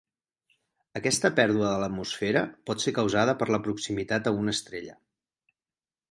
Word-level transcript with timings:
Aquesta 0.99 1.29
pèrdua 1.39 1.65
de 1.65 1.75
l'atmosfera 1.83 2.41
pot 2.69 2.83
ser 2.85 2.93
causada 2.95 3.35
per 3.41 3.47
la 3.57 3.59
proximitat 3.67 4.31
a 4.31 4.33
una 4.39 4.55
estrella. 4.59 4.97